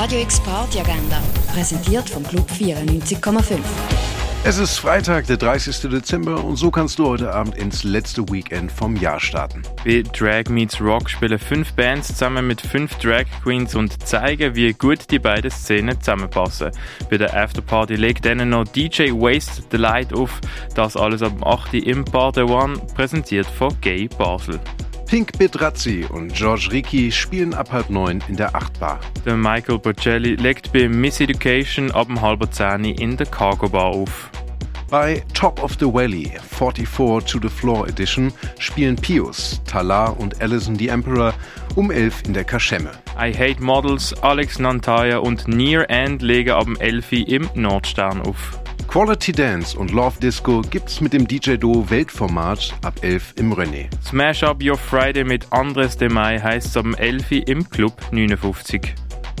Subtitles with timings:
[0.00, 1.20] Radio X Party Agenda,
[1.52, 3.58] präsentiert vom Club 94,5.
[4.44, 5.90] Es ist Freitag, der 30.
[5.90, 9.62] Dezember und so kannst du heute Abend ins letzte Weekend vom Jahr starten.
[9.84, 14.72] Bei Drag Meets Rock spielen fünf Bands zusammen mit fünf Drag Queens und zeigen, wie
[14.72, 16.70] gut die beiden Szenen zusammenpassen.
[17.10, 20.40] Bei der Afterparty legt dann noch DJ Waste the Light auf.
[20.76, 21.74] Das alles am 8.
[21.74, 24.60] im Bar The One, präsentiert von Gay Basel.
[25.08, 29.00] Pink Bedrazzi und George Ricci spielen ab halb neun in der Achtbar.
[29.24, 33.86] Der Michael Bocelli legt bei Miss Education ab um halb zehn in der Cargo Bar
[33.86, 34.30] auf.
[34.90, 40.76] Bei Top of the Valley 44 to the Floor Edition spielen Pius, Talar und Alison
[40.76, 41.32] the Emperor
[41.74, 42.90] um 11 in der Kaschemme.
[43.18, 48.60] I Hate Models, Alex Nantaya und Near End legen ab 11 im Nordstern auf.
[48.86, 53.88] Quality Dance und Love Disco gibt's mit dem DJ-Duo Weltformat ab 11 im René.
[54.04, 58.94] Smash Up Your Friday mit Andres de Mai heisst ab 11 im Club 59.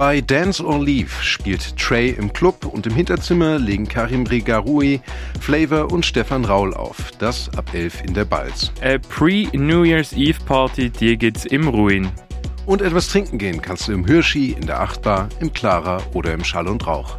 [0.00, 5.00] Bei Dance or Leave spielt Trey im Club und im Hinterzimmer legen Karim Regaroui,
[5.40, 7.10] Flavor und Stefan Raul auf.
[7.18, 8.72] Das ab 11 in der Balz.
[8.80, 12.10] Eine Pre-New Year's Eve Party, die gibt's im Ruin.
[12.64, 16.44] Und etwas trinken gehen kannst du im Hirschi, in der Achtbar, im Clara oder im
[16.44, 17.18] Schall und Rauch.